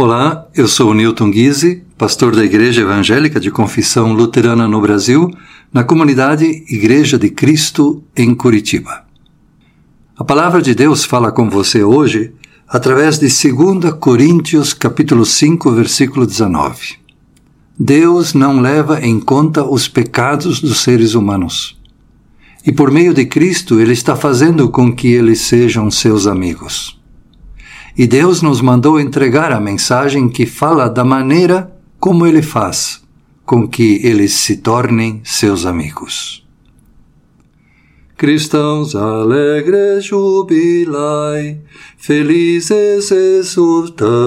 [0.00, 5.28] Olá, eu sou Newton Guise, pastor da Igreja Evangélica de Confissão Luterana no Brasil,
[5.72, 9.04] na comunidade Igreja de Cristo em Curitiba.
[10.16, 12.32] A palavra de Deus fala com você hoje
[12.68, 16.94] através de 2 Coríntios capítulo 5, versículo 19.
[17.76, 21.76] Deus não leva em conta os pecados dos seres humanos.
[22.64, 26.97] E por meio de Cristo, Ele está fazendo com que eles sejam seus amigos.
[27.98, 33.02] E Deus nos mandou entregar a mensagem que fala da maneira como Ele faz
[33.48, 36.46] com que eles se tornem seus amigos.
[38.14, 41.58] Cristãos alegres jubilai,
[41.96, 44.18] felizes exultando,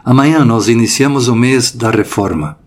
[0.04, 2.58] Amanhã nós iniciamos o mês da Reforma.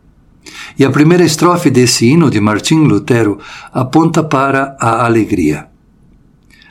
[0.80, 3.38] E a primeira estrofe desse hino de Martim Lutero
[3.72, 5.67] aponta para a alegria.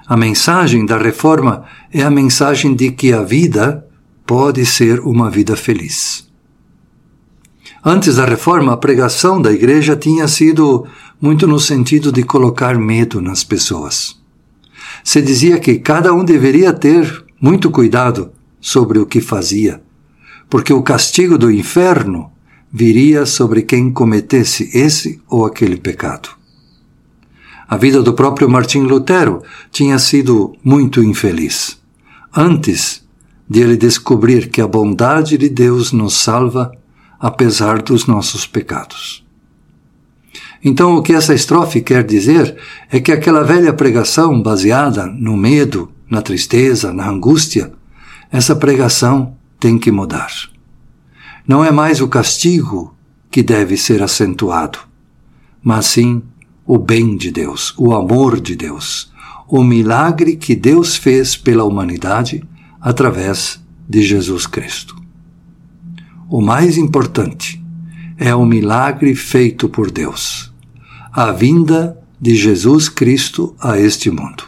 [0.08, 3.84] A mensagem da reforma é a mensagem de que a vida
[4.24, 6.28] pode ser uma vida feliz.
[7.84, 10.86] Antes da reforma, a pregação da igreja tinha sido
[11.20, 14.16] muito no sentido de colocar medo nas pessoas.
[15.02, 19.82] Se dizia que cada um deveria ter muito cuidado sobre o que fazia,
[20.48, 22.30] porque o castigo do inferno
[22.72, 26.28] viria sobre quem cometesse esse ou aquele pecado.
[27.68, 31.80] A vida do próprio Martim Lutero tinha sido muito infeliz.
[32.34, 33.04] Antes
[33.48, 36.72] de ele descobrir que a bondade de Deus nos salva
[37.18, 39.24] apesar dos nossos pecados.
[40.62, 42.56] Então, o que essa estrofe quer dizer
[42.90, 47.72] é que aquela velha pregação baseada no medo, na tristeza, na angústia,
[48.30, 50.32] essa pregação tem que mudar.
[51.46, 52.94] Não é mais o castigo
[53.30, 54.78] que deve ser acentuado,
[55.62, 56.22] mas sim
[56.66, 59.12] o bem de Deus, o amor de Deus,
[59.48, 62.42] o milagre que Deus fez pela humanidade
[62.80, 64.96] através de Jesus Cristo.
[66.28, 67.62] O mais importante
[68.18, 70.52] é o milagre feito por Deus,
[71.12, 74.44] a vinda de Jesus Cristo a este mundo.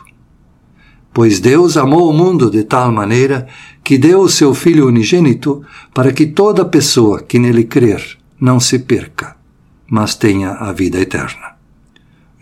[1.13, 3.47] Pois Deus amou o mundo de tal maneira
[3.85, 5.63] que deu o seu Filho unigênito
[5.95, 9.37] para que toda pessoa que nele crer não se perca,
[9.89, 11.58] mas tenha a vida eterna.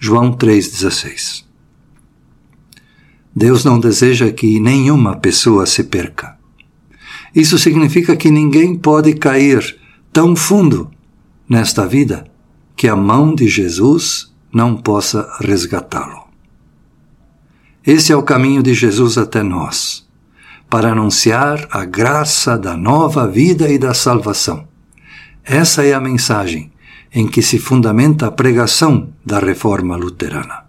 [0.07, 1.45] João 3,16
[3.35, 6.37] Deus não deseja que nenhuma pessoa se perca.
[7.35, 9.77] Isso significa que ninguém pode cair
[10.13, 10.89] tão fundo
[11.49, 12.25] nesta vida
[12.77, 16.29] que a mão de Jesus não possa resgatá-lo.
[17.85, 20.07] Esse é o caminho de Jesus até nós,
[20.71, 24.69] para anunciar a graça da nova vida e da salvação.
[25.45, 26.71] Essa é a mensagem
[27.17, 30.67] em que se fundamenta a pregação da reforma luterana.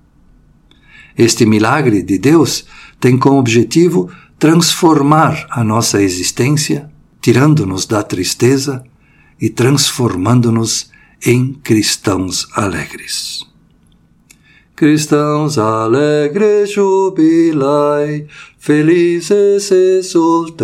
[1.18, 2.66] Este milagre de Deus
[3.02, 4.10] tem como objetivo
[4.40, 6.90] transformar a nossa existência,
[7.22, 8.82] tirando-nos da tristeza
[9.42, 10.90] e transformando-nos
[11.26, 13.46] em cristãos alegres.
[14.74, 18.26] Cristãos alegres jubilai,
[18.58, 20.58] felizes exultando